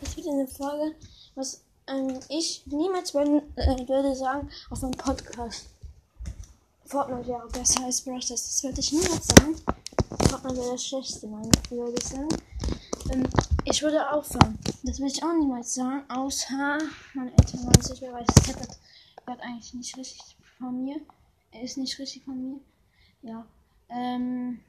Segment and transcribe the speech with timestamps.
[0.00, 0.94] Das wird eine Frage,
[1.34, 5.66] was ähm, ich niemals würde, äh, würde sagen auf einem Podcast.
[6.84, 8.20] Fortnite wäre besser als Brawl.
[8.20, 9.56] Das würde ich niemals sagen.
[10.28, 12.28] Fortnite wäre das Schlechteste, mein, würde ich sagen.
[13.12, 13.24] Ähm,
[13.64, 14.58] ich würde aufhören.
[14.82, 16.78] Das würde ich auch niemals sagen, außer
[17.14, 18.44] meine Eltern wollen sich, wer weiß, das
[19.24, 21.00] gehört eigentlich nicht richtig von mir.
[21.50, 22.60] Er ist nicht richtig von mir.
[23.22, 23.46] Ja.
[23.90, 24.60] Ähm.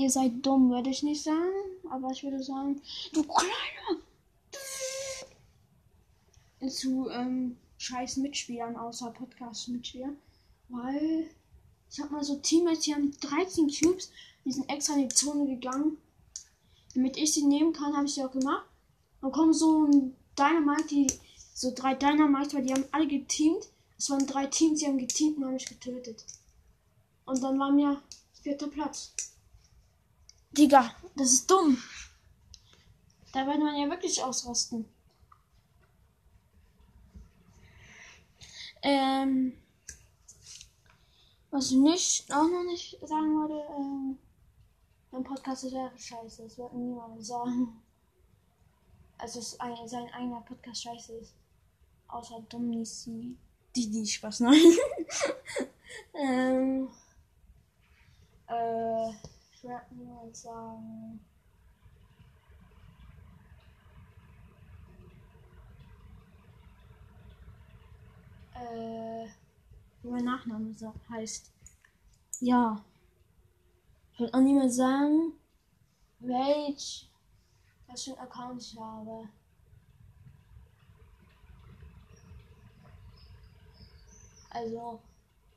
[0.00, 1.52] Ihr seid dumm, würde ich nicht sagen.
[1.90, 2.80] Aber ich würde sagen,
[3.12, 4.00] du kleiner.
[6.70, 10.16] Zu ähm, scheiß Mitspielern außer Podcast-Mitspielern.
[10.70, 11.26] Weil
[11.90, 14.10] ich habe mal so Teammates, die haben 13 Cubes,
[14.46, 15.98] die sind extra in die Zone gegangen.
[16.94, 18.64] Damit ich sie nehmen kann, habe ich sie auch gemacht.
[19.20, 21.06] Dann kommen so ein Dynamite, die,
[21.52, 23.68] so drei Dynamite, weil die haben alle geteamt.
[23.98, 26.24] Es waren drei Teams, die haben geteamt und haben mich getötet.
[27.26, 28.02] Und dann war mir
[28.42, 29.12] vierter Platz.
[30.52, 31.80] Digga, das ist dumm.
[33.32, 34.84] Da wird man ja wirklich ausrasten.
[38.82, 39.52] Ähm,
[41.50, 44.18] was ich nicht, auch noch nicht sagen würde, ähm,
[45.12, 46.44] mein Podcast wäre scheiße.
[46.44, 47.82] Das wird niemand sagen.
[49.18, 51.34] Also, ein, sein eigener Podcast scheiße ist.
[52.08, 53.36] Außer Dominici.
[53.76, 54.60] Die, die Spaß, nein.
[56.14, 56.99] ähm, äh,
[59.90, 61.20] nur sagen.
[68.54, 69.26] Äh,
[70.02, 71.52] wie mein Nachname so heißt.
[72.40, 72.84] Ja.
[74.12, 75.32] Ich will auch mehr sagen,
[76.18, 77.10] welch,
[77.86, 79.28] was für ein Account ich habe.
[84.50, 85.00] Also,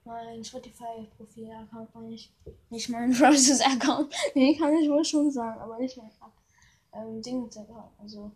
[0.05, 2.31] mein Spotify-Profil-Account ich.
[2.69, 4.13] Nicht mein Process-Account.
[4.35, 6.11] Nee, kann ich wohl schon sagen, aber nicht mein
[6.93, 7.91] ähm, Dings-Account.
[7.99, 8.31] Also,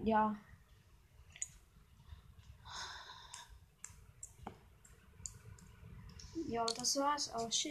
[0.00, 0.36] ja.
[6.48, 7.48] Ja, das war's auch.
[7.48, 7.68] Tschüss.